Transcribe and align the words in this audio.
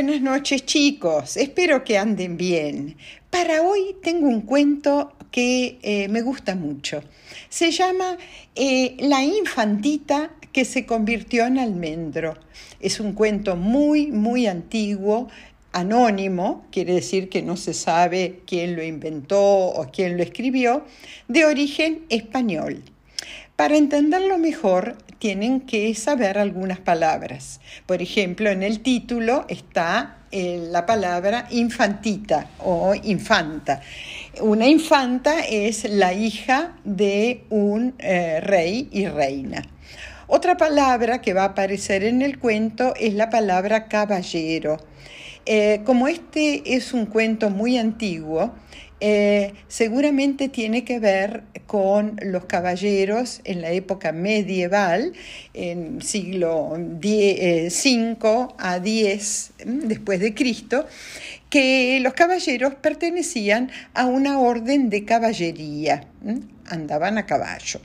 Buenas 0.00 0.20
noches 0.20 0.64
chicos, 0.64 1.36
espero 1.36 1.82
que 1.82 1.98
anden 1.98 2.36
bien. 2.36 2.96
Para 3.30 3.62
hoy 3.62 3.96
tengo 4.00 4.28
un 4.28 4.42
cuento 4.42 5.12
que 5.32 5.80
eh, 5.82 6.06
me 6.06 6.22
gusta 6.22 6.54
mucho. 6.54 7.02
Se 7.48 7.72
llama 7.72 8.16
eh, 8.54 8.94
La 9.00 9.24
infantita 9.24 10.30
que 10.52 10.64
se 10.64 10.86
convirtió 10.86 11.46
en 11.46 11.58
almendro. 11.58 12.36
Es 12.78 13.00
un 13.00 13.12
cuento 13.12 13.56
muy, 13.56 14.12
muy 14.12 14.46
antiguo, 14.46 15.26
anónimo, 15.72 16.64
quiere 16.70 16.94
decir 16.94 17.28
que 17.28 17.42
no 17.42 17.56
se 17.56 17.74
sabe 17.74 18.42
quién 18.46 18.76
lo 18.76 18.84
inventó 18.84 19.42
o 19.42 19.90
quién 19.90 20.16
lo 20.16 20.22
escribió, 20.22 20.84
de 21.26 21.44
origen 21.44 22.04
español. 22.08 22.84
Para 23.58 23.76
entenderlo 23.76 24.38
mejor, 24.38 24.94
tienen 25.18 25.62
que 25.62 25.92
saber 25.96 26.38
algunas 26.38 26.78
palabras. 26.78 27.60
Por 27.86 28.00
ejemplo, 28.00 28.50
en 28.50 28.62
el 28.62 28.82
título 28.82 29.46
está 29.48 30.18
eh, 30.30 30.68
la 30.70 30.86
palabra 30.86 31.48
infantita 31.50 32.50
o 32.60 32.94
infanta. 32.94 33.80
Una 34.40 34.68
infanta 34.68 35.40
es 35.40 35.90
la 35.90 36.12
hija 36.12 36.76
de 36.84 37.46
un 37.50 37.96
eh, 37.98 38.38
rey 38.42 38.90
y 38.92 39.08
reina. 39.08 39.64
Otra 40.28 40.56
palabra 40.56 41.20
que 41.20 41.34
va 41.34 41.42
a 41.42 41.46
aparecer 41.46 42.04
en 42.04 42.22
el 42.22 42.38
cuento 42.38 42.94
es 42.94 43.14
la 43.14 43.28
palabra 43.28 43.88
caballero. 43.88 44.76
Eh, 45.46 45.80
como 45.84 46.08
este 46.08 46.74
es 46.74 46.92
un 46.92 47.06
cuento 47.06 47.50
muy 47.50 47.78
antiguo, 47.78 48.52
eh, 49.00 49.54
seguramente 49.68 50.48
tiene 50.48 50.84
que 50.84 50.98
ver 50.98 51.44
con 51.66 52.18
los 52.20 52.46
caballeros 52.46 53.40
en 53.44 53.60
la 53.62 53.70
época 53.70 54.10
medieval, 54.10 55.12
en 55.54 56.02
siglo 56.02 56.70
V 56.70 57.00
eh, 57.04 57.70
a 58.58 58.76
X 58.76 59.52
después 59.64 60.18
de 60.18 60.34
Cristo, 60.34 60.86
que 61.48 62.00
los 62.00 62.12
caballeros 62.14 62.74
pertenecían 62.74 63.70
a 63.94 64.06
una 64.06 64.40
orden 64.40 64.90
de 64.90 65.04
caballería, 65.04 66.04
andaban 66.68 67.18
a 67.18 67.26
caballo. 67.26 67.80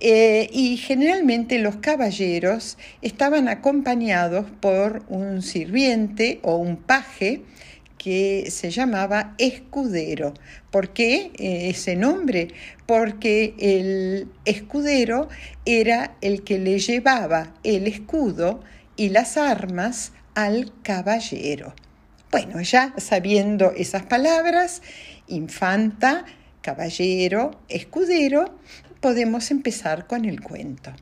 Eh, 0.00 0.48
y 0.52 0.76
generalmente 0.76 1.58
los 1.58 1.76
caballeros 1.76 2.78
estaban 3.02 3.48
acompañados 3.48 4.46
por 4.60 5.02
un 5.08 5.42
sirviente 5.42 6.40
o 6.42 6.56
un 6.56 6.76
paje, 6.76 7.42
que 7.98 8.50
se 8.50 8.70
llamaba 8.70 9.34
escudero. 9.38 10.32
¿Por 10.70 10.94
qué 10.94 11.32
eh, 11.36 11.68
ese 11.68 11.96
nombre? 11.96 12.48
Porque 12.86 13.54
el 13.58 14.28
escudero 14.44 15.28
era 15.66 16.16
el 16.22 16.44
que 16.44 16.58
le 16.58 16.78
llevaba 16.78 17.54
el 17.64 17.86
escudo 17.86 18.60
y 18.96 19.10
las 19.10 19.36
armas 19.36 20.12
al 20.34 20.72
caballero. 20.82 21.74
Bueno, 22.30 22.60
ya 22.60 22.94
sabiendo 22.96 23.72
esas 23.72 24.04
palabras, 24.04 24.82
infanta, 25.26 26.24
caballero, 26.60 27.60
escudero, 27.68 28.58
podemos 29.00 29.50
empezar 29.50 30.06
con 30.06 30.24
el 30.24 30.40
cuento. 30.40 30.92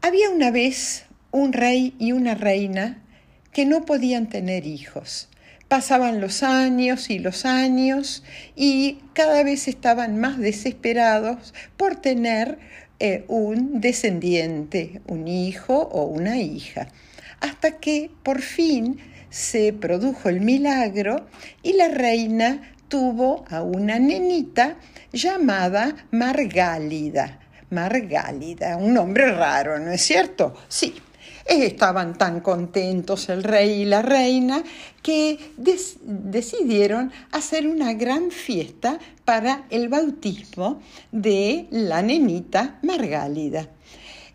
Había 0.00 0.30
una 0.30 0.50
vez 0.50 1.06
un 1.30 1.52
rey 1.52 1.94
y 1.98 2.12
una 2.12 2.34
reina 2.34 3.02
que 3.52 3.66
no 3.66 3.84
podían 3.84 4.28
tener 4.28 4.66
hijos 4.66 5.28
Pasaban 5.72 6.20
los 6.20 6.42
años 6.42 7.08
y 7.08 7.18
los 7.18 7.46
años 7.46 8.22
y 8.54 8.98
cada 9.14 9.42
vez 9.42 9.68
estaban 9.68 10.20
más 10.20 10.36
desesperados 10.36 11.54
por 11.78 11.96
tener 11.96 12.58
eh, 13.00 13.24
un 13.26 13.80
descendiente, 13.80 15.00
un 15.06 15.28
hijo 15.28 15.78
o 15.78 16.04
una 16.04 16.36
hija, 16.36 16.88
hasta 17.40 17.78
que 17.80 18.10
por 18.22 18.42
fin 18.42 18.98
se 19.30 19.72
produjo 19.72 20.28
el 20.28 20.42
milagro 20.42 21.26
y 21.62 21.72
la 21.72 21.88
reina 21.88 22.71
tuvo 22.92 23.46
a 23.48 23.62
una 23.62 23.98
nenita 23.98 24.76
llamada 25.14 25.96
Margálida. 26.10 27.38
Margálida, 27.70 28.76
un 28.76 28.92
nombre 28.92 29.32
raro, 29.32 29.78
¿no 29.78 29.92
es 29.92 30.02
cierto? 30.02 30.52
Sí, 30.68 30.94
Estaban 31.46 32.18
tan 32.18 32.40
contentos 32.40 33.28
el 33.28 33.42
rey 33.42 33.82
y 33.82 33.84
la 33.84 34.02
reina 34.02 34.62
que 35.02 35.38
decidieron 35.56 37.10
hacer 37.32 37.66
una 37.66 37.94
gran 37.94 38.30
fiesta 38.30 38.98
para 39.24 39.64
el 39.70 39.88
bautismo 39.88 40.80
de 41.10 41.66
la 41.70 42.00
nenita 42.00 42.78
Margálida, 42.82 43.66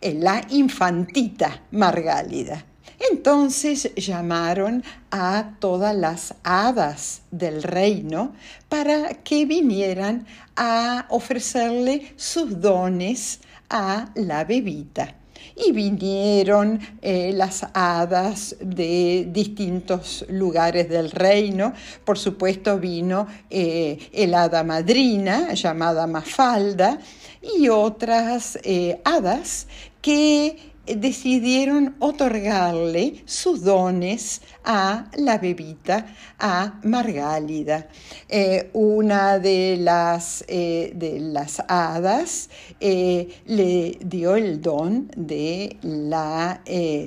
eh, 0.01 0.15
la 0.15 0.41
infantita 0.49 1.61
Margálida. 1.71 2.65
Entonces 2.99 3.93
llamaron 3.95 4.83
a 5.11 5.55
todas 5.59 5.95
las 5.95 6.33
hadas 6.43 7.21
del 7.31 7.63
reino 7.63 8.33
para 8.69 9.09
que 9.23 9.45
vinieran 9.45 10.25
a 10.55 11.05
ofrecerle 11.09 12.13
sus 12.15 12.59
dones 12.59 13.39
a 13.69 14.09
la 14.15 14.43
bebita 14.43 15.15
y 15.55 15.71
vinieron 15.71 16.79
eh, 17.01 17.31
las 17.33 17.65
hadas 17.73 18.55
de 18.59 19.27
distintos 19.31 20.25
lugares 20.29 20.89
del 20.89 21.11
reino. 21.11 21.73
Por 22.05 22.17
supuesto 22.17 22.77
vino 22.79 23.27
eh, 23.49 23.97
el 24.13 24.33
hada 24.33 24.63
madrina 24.63 25.53
llamada 25.53 26.05
Mafalda 26.07 26.99
y 27.41 27.69
otras 27.69 28.59
eh, 28.63 29.01
hadas 29.03 29.67
que 30.01 30.76
decidieron 30.95 31.95
otorgarle 31.99 33.23
sus 33.25 33.63
dones 33.63 34.41
a 34.63 35.09
la 35.17 35.37
bebita, 35.37 36.15
a 36.39 36.79
Margálida. 36.83 37.87
Eh, 38.29 38.69
una 38.73 39.39
de 39.39 39.77
las, 39.79 40.45
eh, 40.47 40.91
de 40.95 41.19
las 41.19 41.61
hadas 41.67 42.49
eh, 42.79 43.27
le 43.45 43.97
dio 44.03 44.35
el 44.35 44.61
don 44.61 45.11
de 45.15 45.77
la 45.81 46.61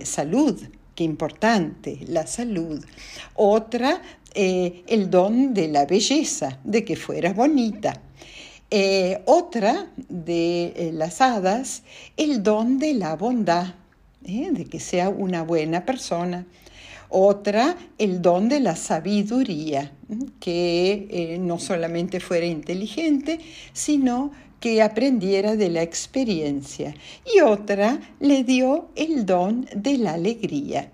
salud, 0.05 0.61
qué 0.95 1.05
importante, 1.05 2.01
la 2.09 2.27
salud. 2.27 2.85
Otra, 3.35 4.03
el 4.35 5.11
don 5.11 5.55
de 5.55 5.69
la 5.69 5.87
belleza, 5.87 6.59
de 6.65 6.85
que 6.85 6.97
fuera 6.97 7.33
bonita. 7.33 8.01
Eh, 8.73 9.23
otra 9.27 9.91
de 9.97 10.67
eh, 10.77 10.91
las 10.95 11.21
hadas, 11.21 11.83
el 12.17 12.45
don 12.45 12.79
de 12.79 12.95
la 12.95 13.17
bondad, 13.17 13.75
¿eh? 14.25 14.51
de 14.53 14.65
que 14.67 14.79
sea 14.79 15.09
una 15.09 15.43
buena 15.43 15.85
persona. 15.85 16.47
Otra, 17.09 17.77
el 17.99 18.23
don 18.23 18.49
de 18.49 18.61
la 18.61 18.77
sabiduría, 18.77 19.91
que 20.39 21.39
no 21.41 21.59
solamente 21.59 22.21
fuera 22.21 22.47
inteligente, 22.47 23.41
sino 23.73 24.31
que 24.61 24.81
aprendiera 24.81 25.57
de 25.57 25.71
la 25.71 25.83
experiencia. 25.83 26.95
Y 27.35 27.41
otra 27.41 27.99
le 28.21 28.45
dio 28.45 28.91
el 28.95 29.27
don 29.27 29.67
de 29.75 29.99
la 29.99 30.13
alegría. 30.13 30.93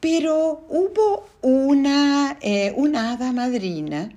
Pero 0.00 0.66
hubo 0.68 1.24
una, 1.40 2.38
una 2.76 3.12
hada 3.12 3.32
madrina 3.32 4.10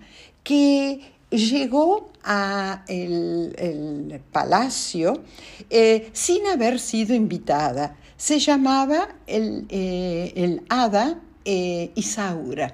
que 0.44 1.00
llegó 1.31 2.12
a 2.24 2.84
el, 2.88 4.22
palacio 4.31 5.24
eh, 5.69 6.09
sin 6.14 6.46
haber 6.47 6.80
sido 6.80 7.16
invitada. 7.16 7.96
Se 8.18 8.40
llamaba 8.40 9.16
el, 9.25 9.66
eh, 9.69 10.59
hada 10.69 11.19
eh, 11.46 11.92
Isaura 11.96 12.74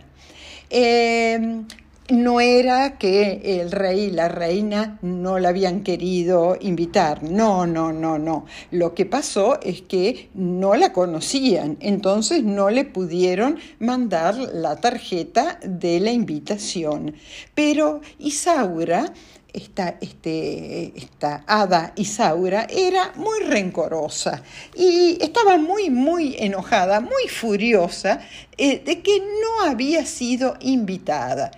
no 2.09 2.39
era 2.39 2.97
que 2.97 3.59
el 3.61 3.71
rey 3.71 4.05
y 4.05 4.11
la 4.11 4.29
reina 4.29 4.97
no 5.01 5.39
la 5.39 5.49
habían 5.49 5.83
querido 5.83 6.57
invitar, 6.59 7.23
no, 7.23 7.65
no, 7.65 7.91
no, 7.91 8.17
no. 8.17 8.45
Lo 8.71 8.93
que 8.93 9.05
pasó 9.05 9.59
es 9.61 9.81
que 9.81 10.29
no 10.33 10.75
la 10.75 10.93
conocían, 10.93 11.77
entonces 11.81 12.43
no 12.43 12.69
le 12.69 12.85
pudieron 12.85 13.59
mandar 13.79 14.35
la 14.35 14.77
tarjeta 14.77 15.59
de 15.63 15.99
la 15.99 16.11
invitación. 16.11 17.15
Pero 17.53 18.01
Isaura, 18.19 19.13
esta, 19.51 19.97
este, 19.99 20.93
esta 20.95 21.43
hada 21.47 21.93
Isaura, 21.95 22.67
era 22.69 23.11
muy 23.15 23.39
rencorosa 23.39 24.43
y 24.75 25.17
estaba 25.19 25.57
muy, 25.57 25.89
muy 25.89 26.35
enojada, 26.37 27.01
muy 27.01 27.27
furiosa 27.27 28.21
eh, 28.57 28.81
de 28.85 29.01
que 29.01 29.19
no 29.19 29.69
había 29.69 30.05
sido 30.05 30.55
invitada 30.61 31.51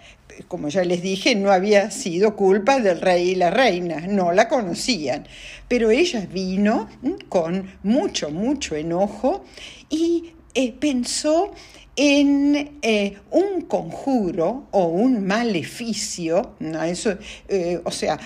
como 0.48 0.70
ya 0.70 0.84
les 0.84 1.02
dije, 1.02 1.36
no 1.36 1.52
había 1.52 1.92
sido 1.92 2.36
culpa 2.36 2.80
del 2.80 3.02
rey 3.02 3.32
y 3.32 3.36
la 3.36 3.50
reina, 3.50 4.02
no 4.08 4.32
la 4.32 4.48
conocían. 4.48 5.28
Pero 5.68 5.92
ella 5.92 6.28
vino 6.32 6.90
con 7.30 7.72
mucho, 7.84 8.30
mucho 8.30 8.76
enojo 8.76 9.44
y 9.90 10.34
eh, 10.54 10.74
pensó 10.74 11.52
en 11.96 12.80
eh, 12.82 13.18
un 13.32 13.62
conjuro 13.62 14.68
o 14.72 14.86
un 14.86 15.26
maleficio, 15.28 16.56
eso, 16.86 17.18
eh, 17.50 17.82
o 17.84 17.92
sea, 17.92 18.18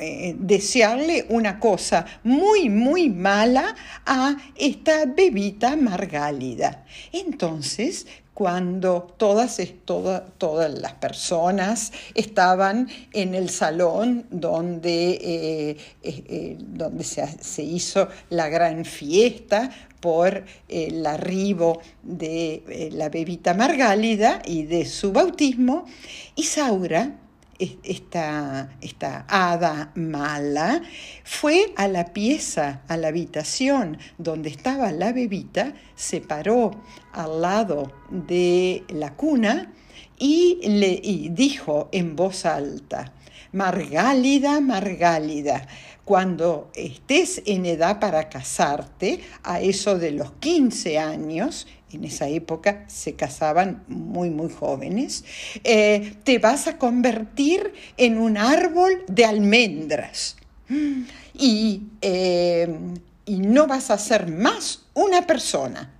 eh, 0.00 0.34
desearle 0.38 1.26
una 1.28 1.60
cosa 1.60 2.06
muy, 2.24 2.70
muy 2.70 3.10
mala 3.10 3.74
a 4.06 4.34
esta 4.56 5.04
bebita 5.04 5.76
margálida. 5.76 6.86
Entonces, 7.12 8.06
cuando 8.32 9.14
todas, 9.18 9.60
todas 9.84 10.80
las 10.80 10.94
personas 10.94 11.92
estaban 12.14 12.88
en 13.12 13.34
el 13.34 13.50
salón 13.50 14.24
donde, 14.30 15.18
eh, 15.20 15.76
eh, 16.02 16.56
donde 16.58 17.04
se, 17.04 17.62
hizo 17.62 18.08
la 18.30 18.48
gran 18.48 18.86
fiesta 18.86 19.70
por 20.00 20.46
el 20.66 21.04
arribo 21.04 21.82
de 22.02 22.90
la 22.94 23.10
bebita 23.10 23.52
margálida 23.52 24.40
y 24.46 24.62
de 24.62 24.86
su 24.86 25.12
bautismo, 25.12 25.84
Isaura 26.36 27.19
esta, 27.82 28.70
esta 28.80 29.24
hada 29.28 29.92
mala 29.94 30.82
fue 31.24 31.72
a 31.76 31.88
la 31.88 32.12
pieza, 32.12 32.82
a 32.88 32.96
la 32.96 33.08
habitación 33.08 33.98
donde 34.18 34.48
estaba 34.48 34.92
la 34.92 35.12
bebita, 35.12 35.74
se 35.94 36.20
paró 36.20 36.70
al 37.12 37.40
lado 37.42 37.92
de 38.10 38.84
la 38.88 39.14
cuna 39.14 39.72
y 40.18 40.58
le 40.62 41.00
dijo 41.30 41.88
en 41.92 42.16
voz 42.16 42.44
alta, 42.44 43.12
Margálida, 43.52 44.60
Margálida, 44.60 45.66
cuando 46.10 46.72
estés 46.74 47.40
en 47.46 47.66
edad 47.66 48.00
para 48.00 48.28
casarte, 48.28 49.20
a 49.44 49.60
eso 49.60 49.96
de 49.96 50.10
los 50.10 50.32
15 50.40 50.98
años, 50.98 51.68
en 51.92 52.02
esa 52.02 52.26
época 52.26 52.84
se 52.88 53.14
casaban 53.14 53.84
muy, 53.86 54.28
muy 54.28 54.50
jóvenes, 54.50 55.24
eh, 55.62 56.14
te 56.24 56.40
vas 56.40 56.66
a 56.66 56.78
convertir 56.78 57.72
en 57.96 58.18
un 58.18 58.38
árbol 58.38 59.04
de 59.06 59.24
almendras 59.24 60.34
y, 61.32 61.82
eh, 62.00 62.76
y 63.24 63.36
no 63.36 63.68
vas 63.68 63.92
a 63.92 63.96
ser 63.96 64.26
más 64.26 64.86
una 64.94 65.28
persona. 65.28 65.94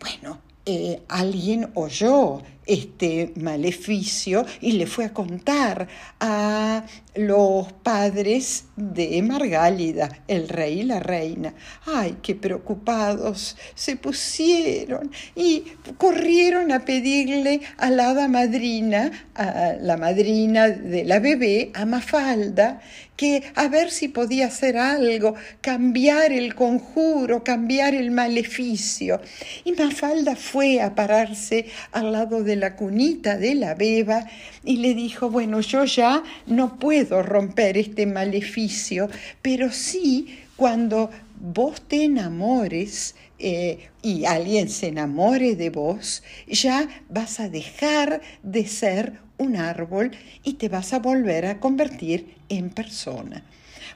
Bueno, 0.00 0.40
eh, 0.66 1.00
alguien 1.06 1.70
oyó 1.74 2.42
este 2.68 3.32
maleficio 3.36 4.44
y 4.60 4.72
le 4.72 4.86
fue 4.86 5.06
a 5.06 5.12
contar 5.12 5.88
a 6.20 6.84
los 7.14 7.72
padres 7.72 8.66
de 8.76 9.20
Margálida, 9.22 10.22
el 10.28 10.48
rey 10.48 10.80
y 10.80 10.82
la 10.84 11.00
reina. 11.00 11.54
Ay, 11.86 12.18
qué 12.22 12.36
preocupados 12.36 13.56
se 13.74 13.96
pusieron 13.96 15.10
y 15.34 15.64
corrieron 15.96 16.70
a 16.70 16.84
pedirle 16.84 17.60
a 17.78 17.90
la 17.90 18.28
madrina, 18.28 19.10
a 19.34 19.72
la 19.80 19.96
madrina 19.96 20.68
de 20.68 21.04
la 21.04 21.18
bebé, 21.18 21.72
a 21.74 21.86
Mafalda, 21.86 22.80
que 23.16 23.42
a 23.56 23.66
ver 23.66 23.90
si 23.90 24.06
podía 24.06 24.46
hacer 24.46 24.76
algo, 24.76 25.34
cambiar 25.60 26.30
el 26.30 26.54
conjuro, 26.54 27.42
cambiar 27.42 27.94
el 27.94 28.12
maleficio. 28.12 29.20
Y 29.64 29.72
Mafalda 29.72 30.36
fue 30.36 30.80
a 30.80 30.94
pararse 30.94 31.66
al 31.90 32.12
lado 32.12 32.44
de 32.44 32.54
la 32.60 32.76
cunita 32.76 33.36
de 33.36 33.54
la 33.54 33.74
beba 33.74 34.26
y 34.64 34.78
le 34.78 34.94
dijo, 34.94 35.30
bueno, 35.30 35.60
yo 35.60 35.84
ya 35.84 36.22
no 36.46 36.78
puedo 36.78 37.22
romper 37.22 37.76
este 37.76 38.06
maleficio, 38.06 39.08
pero 39.42 39.70
sí 39.72 40.38
cuando 40.56 41.10
vos 41.40 41.80
te 41.82 42.04
enamores 42.04 43.14
eh, 43.38 43.88
y 44.02 44.24
alguien 44.24 44.68
se 44.68 44.88
enamore 44.88 45.54
de 45.54 45.70
vos, 45.70 46.22
ya 46.48 46.88
vas 47.08 47.38
a 47.40 47.48
dejar 47.48 48.20
de 48.42 48.66
ser 48.66 49.20
un 49.38 49.56
árbol 49.56 50.10
y 50.42 50.54
te 50.54 50.68
vas 50.68 50.92
a 50.92 50.98
volver 50.98 51.46
a 51.46 51.60
convertir 51.60 52.34
en 52.48 52.70
persona. 52.70 53.44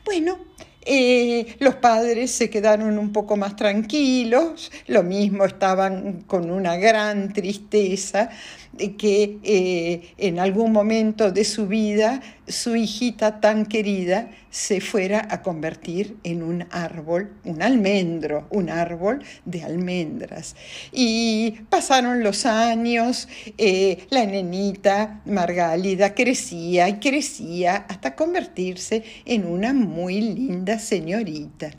Bueno, 0.04 0.38
eh, 0.84 1.56
los 1.60 1.76
padres 1.76 2.30
se 2.32 2.50
quedaron 2.50 2.98
un 2.98 3.12
poco 3.12 3.36
más 3.36 3.56
tranquilos, 3.56 4.70
lo 4.86 5.02
mismo 5.02 5.44
estaban 5.44 6.22
con 6.22 6.50
una 6.50 6.76
gran 6.76 7.32
tristeza 7.32 8.30
de 8.72 8.96
que 8.96 9.38
eh, 9.42 10.14
en 10.16 10.38
algún 10.38 10.72
momento 10.72 11.30
de 11.30 11.44
su 11.44 11.66
vida 11.68 12.20
su 12.48 12.74
hijita 12.74 13.40
tan 13.40 13.66
querida 13.66 14.30
se 14.50 14.80
fuera 14.80 15.26
a 15.30 15.42
convertir 15.42 16.16
en 16.24 16.42
un 16.42 16.66
árbol, 16.70 17.32
un 17.44 17.62
almendro, 17.62 18.46
un 18.50 18.68
árbol 18.68 19.24
de 19.44 19.62
almendras. 19.62 20.56
Y 20.92 21.52
pasaron 21.70 22.22
los 22.22 22.44
años, 22.44 23.28
eh, 23.56 24.06
la 24.10 24.26
nenita 24.26 25.22
Margálida 25.24 26.14
crecía 26.14 26.88
y 26.88 26.98
crecía 26.98 27.76
hasta 27.88 28.14
convertirse 28.14 29.04
en 29.24 29.46
una 29.46 29.72
muy 29.72 30.20
linda 30.20 30.71
señorita. 30.78 31.70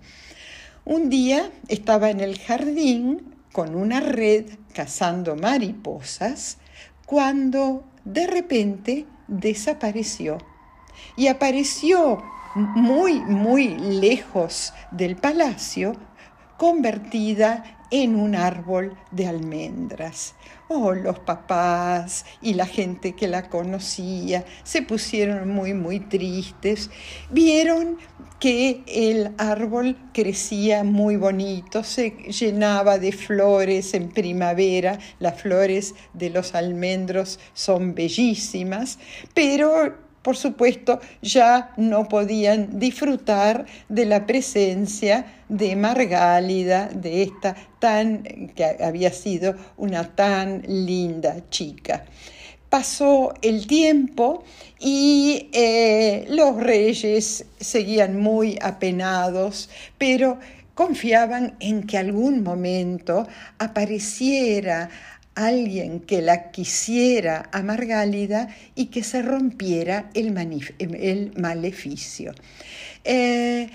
Un 0.85 1.09
día 1.09 1.51
estaba 1.67 2.09
en 2.09 2.19
el 2.19 2.39
jardín 2.39 3.35
con 3.51 3.75
una 3.75 3.99
red 3.99 4.45
cazando 4.73 5.35
mariposas 5.35 6.57
cuando 7.05 7.85
de 8.03 8.27
repente 8.27 9.05
desapareció 9.27 10.37
y 11.15 11.27
apareció 11.27 12.21
muy, 12.55 13.19
muy 13.19 13.69
lejos 13.77 14.73
del 14.91 15.15
palacio, 15.15 15.93
convertida 16.57 17.79
en 17.93 18.15
un 18.15 18.33
árbol 18.33 18.97
de 19.11 19.27
almendras. 19.27 20.33
Oh, 20.67 20.93
los 20.93 21.19
papás 21.19 22.25
y 22.41 22.55
la 22.55 22.65
gente 22.65 23.13
que 23.13 23.27
la 23.27 23.49
conocía 23.49 24.45
se 24.63 24.81
pusieron 24.81 25.47
muy, 25.49 25.75
muy 25.75 25.99
tristes. 25.99 26.89
Vieron 27.29 27.99
que 28.39 28.81
el 28.87 29.35
árbol 29.37 29.95
crecía 30.11 30.83
muy 30.83 31.17
bonito, 31.17 31.83
se 31.83 32.09
llenaba 32.09 32.97
de 32.97 33.11
flores 33.11 33.93
en 33.93 34.09
primavera, 34.09 34.97
las 35.19 35.39
flores 35.39 35.93
de 36.13 36.31
los 36.31 36.55
almendros 36.55 37.39
son 37.53 37.93
bellísimas, 37.93 38.97
pero 39.35 39.93
por 40.23 40.37
supuesto, 40.37 40.99
ya 41.21 41.73
no 41.77 42.07
podían 42.07 42.79
disfrutar 42.79 43.65
de 43.89 44.05
la 44.05 44.25
presencia 44.25 45.25
de 45.49 45.75
Margálida, 45.75 46.87
de 46.87 47.23
esta 47.23 47.55
tan, 47.79 48.23
que 48.55 48.77
había 48.81 49.11
sido 49.11 49.55
una 49.77 50.15
tan 50.15 50.63
linda 50.65 51.49
chica. 51.49 52.05
Pasó 52.69 53.33
el 53.41 53.67
tiempo 53.67 54.43
y 54.79 55.49
eh, 55.53 56.25
los 56.29 56.55
reyes 56.55 57.45
seguían 57.59 58.19
muy 58.19 58.57
apenados, 58.61 59.69
pero 59.97 60.39
confiaban 60.73 61.55
en 61.59 61.85
que 61.85 61.97
algún 61.97 62.43
momento 62.43 63.27
apareciera 63.59 64.89
alguien 65.35 65.99
que 65.99 66.21
la 66.21 66.51
quisiera 66.51 67.49
a 67.51 67.63
y 68.75 68.87
que 68.87 69.03
se 69.03 69.21
rompiera 69.21 70.09
el, 70.13 70.35
el 70.79 71.33
maleficio. 71.37 72.33
Eh, 73.03 73.69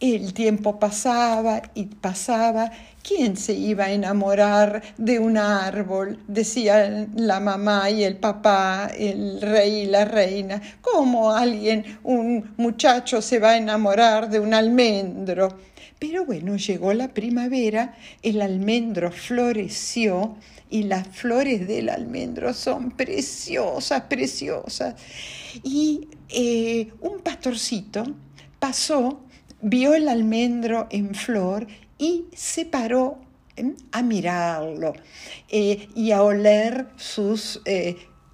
el 0.00 0.32
tiempo 0.32 0.78
pasaba 0.78 1.62
y 1.74 1.86
pasaba. 1.86 2.70
¿Quién 3.02 3.36
se 3.36 3.54
iba 3.54 3.84
a 3.84 3.92
enamorar 3.92 4.82
de 4.98 5.18
un 5.18 5.38
árbol? 5.38 6.22
Decían 6.28 7.12
la 7.16 7.40
mamá 7.40 7.90
y 7.90 8.04
el 8.04 8.16
papá, 8.16 8.90
el 8.96 9.40
rey 9.40 9.82
y 9.82 9.86
la 9.86 10.04
reina. 10.04 10.60
¿Cómo 10.80 11.32
alguien, 11.32 11.98
un 12.04 12.54
muchacho, 12.58 13.22
se 13.22 13.38
va 13.38 13.52
a 13.52 13.56
enamorar 13.56 14.28
de 14.28 14.40
un 14.40 14.52
almendro? 14.52 15.56
Pero 15.98 16.24
bueno, 16.24 16.56
llegó 16.56 16.92
la 16.92 17.08
primavera, 17.08 17.96
el 18.22 18.40
almendro 18.40 19.10
floreció 19.10 20.36
y 20.70 20.84
las 20.84 21.08
flores 21.08 21.66
del 21.66 21.88
almendro 21.88 22.54
son 22.54 22.92
preciosas, 22.92 24.02
preciosas. 24.02 24.94
Y 25.64 26.08
eh, 26.28 26.92
un 27.00 27.20
pastorcito 27.20 28.04
pasó, 28.58 29.24
vio 29.60 29.94
el 29.94 30.08
almendro 30.08 30.86
en 30.90 31.14
flor 31.14 31.66
y 31.98 32.26
se 32.34 32.64
paró 32.64 33.18
¿eh? 33.56 33.72
a 33.92 34.02
mirarlo 34.02 34.94
eh, 35.48 35.88
y 35.94 36.12
a 36.12 36.22
oler 36.22 36.88
sus 36.96 37.60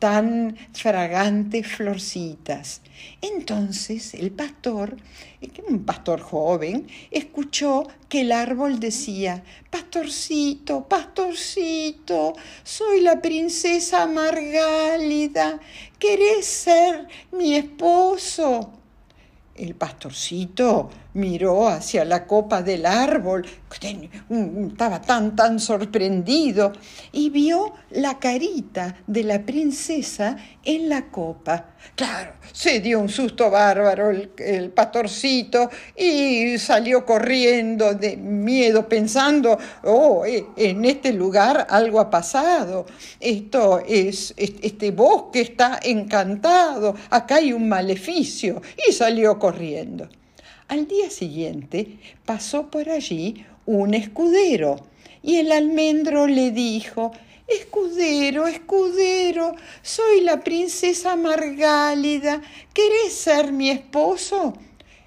tan 0.05 0.55
fragantes 0.75 1.67
florcitas. 1.67 2.83
Entonces 3.23 4.13
el 4.13 4.33
pastor, 4.33 4.99
un 5.67 5.85
pastor 5.87 6.21
joven, 6.21 6.87
escuchó 7.11 7.89
que 8.07 8.21
el 8.21 8.33
árbol 8.33 8.81
decía, 8.81 9.43
Pastorcito, 9.71 10.87
pastorcito, 10.87 12.35
soy 12.63 13.01
la 13.01 13.23
princesa 13.23 14.07
Margálida, 14.07 15.59
¿querés 15.99 16.45
ser 16.45 17.09
mi 17.33 17.55
esposo? 17.55 18.73
El 19.55 19.75
pastorcito 19.75 20.91
miró 21.15 21.69
hacia 21.69 22.05
la 22.05 22.27
copa 22.27 22.63
del 22.63 22.87
árbol, 22.87 23.47
estaba 24.69 25.01
tan, 25.01 25.35
tan 25.35 25.59
sorprendido, 25.59 26.73
y 27.13 27.31
vio 27.31 27.73
la 27.91 28.19
carita 28.19 28.97
de 29.07 29.25
la 29.25 29.43
princesa 29.43 30.37
en 30.65 30.89
la 30.89 31.11
copa. 31.11 31.71
Claro, 31.95 32.35
se 32.53 32.81
dio 32.81 32.99
un 32.99 33.09
susto 33.09 33.51
bárbaro 33.51 34.11
el, 34.11 34.71
pastorcito 34.71 35.71
y 35.97 36.59
salió 36.59 37.05
corriendo 37.05 37.95
de 37.95 38.17
miedo 38.17 38.89
pensando, 38.89 39.57
oh, 39.85 40.25
eh, 40.25 40.47
en 40.57 40.85
este 40.85 41.13
lugar 41.13 41.67
algo 41.71 42.01
ha 42.01 42.11
pasado, 42.11 42.87
esto 43.21 43.81
es, 43.87 44.35
este 44.37 44.91
bosque 44.91 45.43
está 45.43 45.79
encantado, 45.83 46.95
acá 47.11 47.37
hay 47.37 47.53
un 47.53 47.69
maleficio, 47.69 48.61
y 48.89 48.93
salió 48.93 49.39
corriendo. 49.39 50.09
Al 50.69 50.89
día 50.89 51.11
siguiente 51.11 51.99
pasó 52.25 52.71
por 52.71 52.89
allí 52.89 53.45
un 53.67 53.93
escudero 53.93 54.77
y 55.23 55.37
el 55.37 55.53
almendro 55.53 56.27
le 56.27 56.53
dijo, 56.53 57.13
Escudero, 57.47 58.47
escudero, 58.47 59.55
soy 59.83 60.23
la 60.23 60.43
princesa 60.43 61.17
Margálida, 61.17 62.41
¿querés 62.73 63.13
ser 63.13 63.53
mi 63.53 63.69
esposo? 63.69 64.55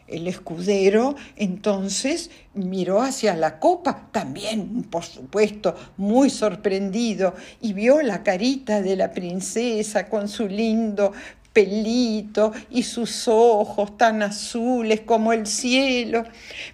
El 0.08 0.28
escudero 0.28 1.16
entonces 1.36 2.30
miró 2.54 3.02
hacia 3.02 3.36
la 3.36 3.60
copa, 3.60 4.08
también, 4.12 4.84
por 4.84 5.04
supuesto, 5.04 5.76
muy 5.98 6.30
sorprendido, 6.30 7.34
y 7.62 7.74
vio 7.74 8.02
la 8.02 8.24
carita 8.24 8.82
de 8.82 8.96
la 8.96 9.12
princesa 9.12 10.08
con 10.08 10.30
su 10.30 10.48
lindo 10.48 11.12
y 11.62 12.84
sus 12.84 13.28
ojos 13.28 13.98
tan 13.98 14.22
azules 14.22 15.02
como 15.02 15.34
el 15.34 15.48
cielo. 15.48 16.24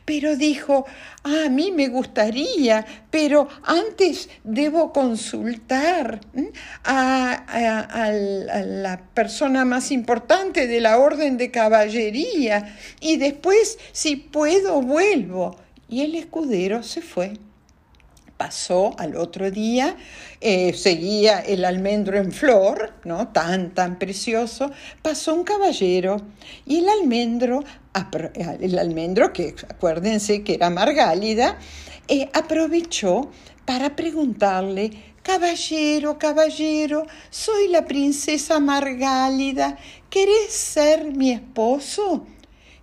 Pero 0.05 0.35
dijo, 0.35 0.85
a 1.23 1.49
mí 1.49 1.71
me 1.71 1.87
gustaría, 1.87 2.85
pero 3.09 3.47
antes 3.63 4.29
debo 4.43 4.91
consultar 4.91 6.19
a, 6.83 8.11
la 8.65 9.01
persona 9.13 9.65
más 9.65 9.91
importante 9.91 10.67
de 10.67 10.81
la 10.81 10.97
orden 10.97 11.37
de 11.37 11.51
caballería 11.51 12.77
y 12.99 13.17
después, 13.17 13.77
si 13.91 14.15
puedo, 14.17 14.81
vuelvo. 14.81 15.55
Y 15.87 16.01
el 16.01 16.15
escudero 16.15 16.81
se 16.83 17.01
fue 17.01 17.33
pasó 18.43 18.93
al 18.97 19.15
otro 19.15 19.51
día, 19.51 19.95
eh, 20.41 20.73
seguía 20.73 21.39
el 21.39 21.63
almendro 21.63 22.17
en 22.17 22.33
flor, 22.33 22.91
¿no? 23.05 23.29
Tan, 23.29 23.73
tan 23.73 23.97
precioso, 23.97 24.69
pasó 25.01 25.33
un 25.33 25.45
caballero 25.45 26.17
y 26.65 26.79
el 26.79 26.89
almendro, 26.89 27.63
el 28.59 28.77
almendro 28.77 29.31
que 29.31 29.55
acuérdense 29.69 30.43
que 30.43 30.55
era 30.55 30.69
Margálida, 30.69 31.57
eh, 32.09 32.29
aprovechó 32.33 33.31
para 33.63 33.95
preguntarle, 33.95 34.91
Caballero, 35.21 36.17
caballero, 36.19 37.05
soy 37.29 37.69
la 37.69 37.85
princesa 37.85 38.59
Margálida, 38.59 39.77
¿querés 40.09 40.51
ser 40.51 41.15
mi 41.15 41.31
esposo? 41.31 42.27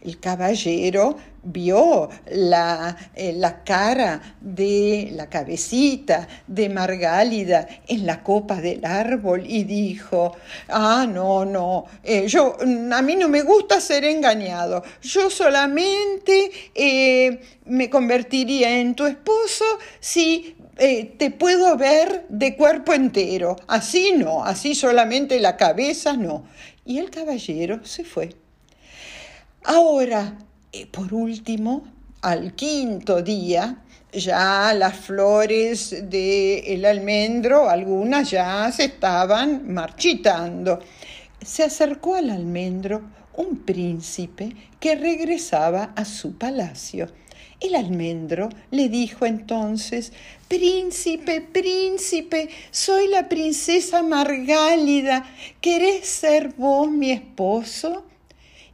El 0.01 0.19
caballero 0.19 1.17
vio 1.43 2.09
la, 2.31 2.97
eh, 3.15 3.35
la, 3.35 3.63
cara 3.63 4.37
de 4.41 5.11
la 5.13 5.29
cabecita 5.29 6.27
de 6.47 6.69
Margálida 6.71 7.69
en 7.87 8.07
la 8.07 8.23
copa 8.23 8.63
del 8.63 8.85
árbol 8.85 9.45
y 9.47 9.65
dijo, 9.65 10.37
ah, 10.69 11.07
no, 11.07 11.45
no, 11.45 11.85
eh, 12.03 12.27
yo, 12.29 12.57
a 12.61 13.03
mí 13.03 13.17
no 13.17 13.29
me 13.29 13.43
gusta 13.43 13.81
ser 13.81 14.05
engañado, 14.05 14.83
yo 15.03 15.29
solamente 15.29 16.51
eh, 16.75 17.41
me 17.67 17.91
convertiría 17.91 18.79
en 18.79 18.95
tu 18.95 19.07
esposo 19.07 19.65
si 19.99 20.57
te 21.19 21.31
puedo 21.31 21.77
ver 21.77 22.25
de 22.31 22.57
cuerpo 22.57 22.95
entero, 22.95 23.57
así 23.67 24.15
no, 24.17 24.43
así 24.43 24.75
solamente 24.75 25.39
la 25.39 25.59
cabeza 25.59 26.15
no. 26.15 26.45
Y 26.87 26.99
el 26.99 27.11
caballero 27.11 27.85
se 27.85 28.03
fue. 28.03 28.31
Ahora, 29.65 30.39
eh, 30.73 30.87
por 30.87 31.13
último, 31.13 31.85
al 32.23 32.55
quinto 32.55 33.21
día, 33.21 33.83
ya 34.11 34.73
las 34.73 34.97
flores 34.97 36.09
del 36.09 36.85
almendro, 36.87 37.69
algunas 37.69 38.31
ya 38.31 38.73
se 38.73 38.85
estaban 38.85 39.71
marchitando. 39.73 40.81
Se 41.45 41.63
acercó 41.63 42.15
al 42.15 42.31
almendro 42.31 43.03
un 43.37 43.59
príncipe 43.59 44.57
que 44.81 44.95
regresaba 44.95 45.93
a 45.95 46.07
su 46.07 46.39
palacio. 46.39 47.09
El 47.61 47.75
almendro 47.75 48.49
le 48.71 48.89
dijo 48.89 49.27
entonces, 49.27 50.15
Príncipe, 50.49 51.43
príncipe, 51.43 52.49
soy 52.71 53.09
la 53.09 53.29
princesa 53.29 54.03
Margálida, 54.03 55.27
¿querés 55.61 56.07
ser 56.07 56.55
vos 56.57 56.91
mi 56.91 57.13
esposo? 57.13 58.07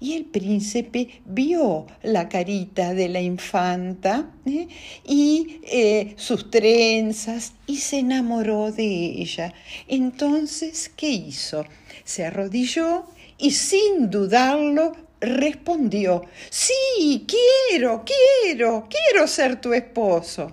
Y 0.00 0.14
el 0.14 0.24
príncipe 0.26 1.22
vio 1.24 1.86
la 2.02 2.28
carita 2.28 2.94
de 2.94 3.08
la 3.08 3.20
infanta 3.20 4.30
¿eh? 4.44 4.68
y 5.04 5.60
eh, 5.64 6.14
sus 6.16 6.50
trenzas 6.50 7.54
y 7.66 7.78
se 7.78 8.00
enamoró 8.00 8.72
de 8.72 8.84
ella. 8.84 9.54
Entonces, 9.88 10.90
¿qué 10.94 11.08
hizo? 11.08 11.64
Se 12.04 12.24
arrodilló 12.24 13.04
y 13.38 13.50
sin 13.52 14.10
dudarlo 14.10 14.92
respondió, 15.20 16.24
sí, 16.50 17.26
quiero, 17.26 18.04
quiero, 18.04 18.88
quiero 18.88 19.26
ser 19.26 19.60
tu 19.60 19.72
esposo. 19.72 20.52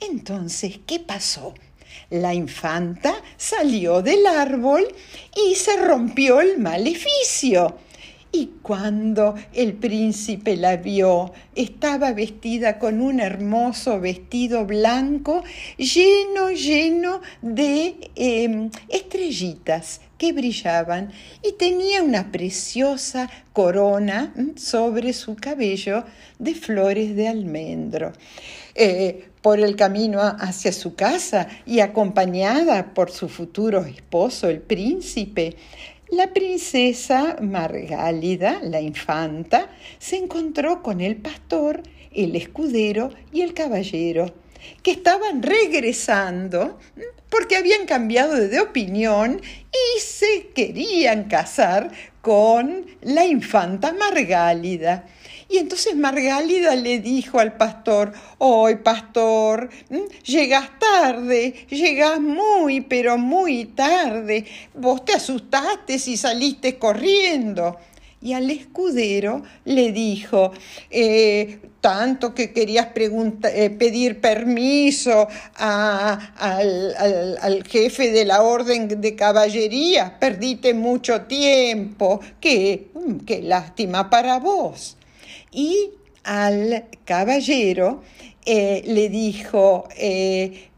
Entonces, 0.00 0.80
¿qué 0.86 1.00
pasó? 1.00 1.54
La 2.10 2.34
infanta 2.34 3.14
salió 3.36 4.02
del 4.02 4.26
árbol 4.26 4.86
y 5.36 5.54
se 5.54 5.76
rompió 5.76 6.40
el 6.40 6.58
maleficio. 6.58 7.78
Y 8.34 8.50
cuando 8.62 9.36
el 9.52 9.74
príncipe 9.74 10.56
la 10.56 10.76
vio, 10.76 11.32
estaba 11.54 12.12
vestida 12.12 12.80
con 12.80 13.00
un 13.00 13.20
hermoso 13.20 14.00
vestido 14.00 14.66
blanco 14.66 15.44
lleno, 15.76 16.50
lleno 16.50 17.20
de 17.42 18.10
em, 18.16 18.70
estrellitas 18.88 20.00
que 20.18 20.32
brillaban 20.32 21.12
y 21.44 21.52
tenía 21.52 22.02
una 22.02 22.32
preciosa 22.32 23.30
corona 23.52 24.34
sobre 24.56 25.12
su 25.12 25.36
cabello 25.36 26.02
de 26.40 26.56
flores 26.56 27.14
de 27.14 27.28
almendro. 27.28 28.12
Eh, 28.74 29.28
por 29.44 29.60
el 29.60 29.76
camino 29.76 30.20
hacia 30.22 30.72
su 30.72 30.94
casa 30.94 31.48
y 31.66 31.80
acompañada 31.80 32.94
por 32.94 33.10
su 33.10 33.28
futuro 33.28 33.84
esposo, 33.84 34.48
el 34.48 34.62
príncipe, 34.62 35.54
la 36.08 36.32
princesa 36.32 37.36
Margálida, 37.40 38.60
la 38.62 38.80
infanta, 38.80 39.68
se 39.98 40.16
encontró 40.16 40.82
con 40.82 41.00
el 41.00 41.16
pastor, 41.16 41.82
el 42.12 42.36
escudero 42.36 43.10
y 43.32 43.40
el 43.40 43.54
caballero, 43.54 44.34
que 44.82 44.92
estaban 44.92 45.42
regresando 45.42 46.78
porque 47.28 47.56
habían 47.56 47.86
cambiado 47.86 48.36
de 48.36 48.60
opinión 48.60 49.40
y 49.40 50.00
se 50.00 50.50
querían 50.54 51.24
casar 51.24 51.90
con 52.20 52.86
la 53.02 53.24
infanta 53.26 53.92
Margálida. 53.92 55.06
Y 55.48 55.58
entonces 55.58 55.94
Margálida 55.94 56.74
le 56.74 57.00
dijo 57.00 57.38
al 57.38 57.56
pastor, 57.56 58.12
hoy 58.38 58.76
pastor, 58.76 59.68
llegas 60.24 60.70
tarde, 60.78 61.66
llegas 61.68 62.20
muy, 62.20 62.80
pero 62.80 63.18
muy 63.18 63.66
tarde, 63.66 64.46
vos 64.74 65.04
te 65.04 65.12
asustaste 65.12 65.94
y 66.06 66.16
saliste 66.16 66.78
corriendo. 66.78 67.76
Y 68.22 68.32
al 68.32 68.50
escudero 68.50 69.42
le 69.66 69.92
dijo, 69.92 70.50
eh, 70.90 71.58
tanto 71.82 72.34
que 72.34 72.54
querías 72.54 72.88
eh, 72.96 73.70
pedir 73.78 74.18
permiso 74.22 75.28
al, 75.56 76.32
al, 76.38 77.64
jefe 77.68 78.12
de 78.12 78.24
la 78.24 78.40
orden 78.40 78.98
de 78.98 79.14
caballería, 79.14 80.18
perdiste 80.18 80.72
mucho 80.72 81.20
tiempo, 81.26 82.20
qué, 82.40 82.88
qué 83.26 83.42
lástima 83.42 84.08
para 84.08 84.38
vos 84.38 84.96
y 85.54 85.90
al 86.24 86.84
caballero 87.04 88.02
eh, 88.44 88.82
le 88.86 89.08
dijo, 89.08 89.88
eh, 89.96 90.68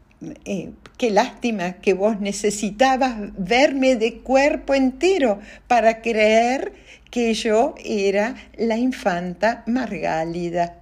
eh, 0.45 0.71
qué 0.97 1.09
lástima 1.11 1.73
que 1.73 1.93
vos 1.93 2.19
necesitabas 2.19 3.15
verme 3.37 3.95
de 3.95 4.19
cuerpo 4.19 4.73
entero 4.73 5.39
para 5.67 6.01
creer 6.01 6.73
que 7.09 7.33
yo 7.33 7.75
era 7.83 8.35
la 8.57 8.77
infanta 8.77 9.63
Margálida. 9.65 10.81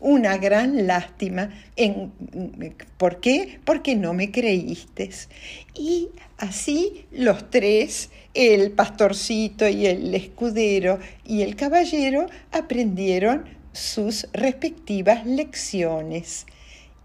Una 0.00 0.36
gran 0.36 0.86
lástima. 0.86 1.50
En, 1.74 2.12
¿Por 2.96 3.20
qué? 3.20 3.58
Porque 3.64 3.96
no 3.96 4.14
me 4.14 4.30
creíste. 4.30 5.10
Y 5.74 6.10
así 6.38 7.06
los 7.10 7.50
tres 7.50 8.10
el 8.34 8.70
pastorcito 8.70 9.68
y 9.68 9.86
el 9.86 10.14
escudero 10.14 11.00
y 11.24 11.42
el 11.42 11.56
caballero 11.56 12.26
aprendieron 12.52 13.44
sus 13.72 14.28
respectivas 14.32 15.26
lecciones. 15.26 16.46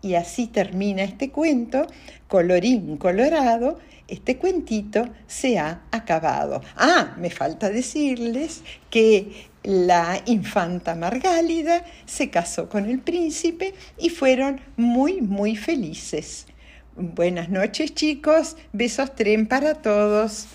Y 0.02 0.16
así 0.16 0.48
termina 0.48 1.04
este 1.04 1.32
cuento, 1.32 1.88
colorín 2.28 2.98
colorado, 2.98 3.80
este 4.08 4.38
cuentito 4.38 5.08
se 5.28 5.58
ha 5.58 5.82
acabado. 5.92 6.62
Ah, 6.75 7.16
me 7.18 7.30
falta 7.30 7.70
decirles 7.70 8.62
que 8.90 9.48
la 9.63 10.22
infanta 10.25 10.94
Margálida 10.94 11.86
se 12.06 12.30
casó 12.30 12.68
con 12.68 12.86
el 12.86 13.00
príncipe 13.00 13.74
y 13.98 14.10
fueron 14.10 14.60
muy, 14.75 15.22
muy 15.22 15.56
felices. 15.56 16.48
Buenas 16.96 17.50
noches 17.50 17.96
chicos, 17.96 18.56
besos 18.72 19.16
tren 19.16 19.48
para 19.48 19.74
todos. 19.74 20.46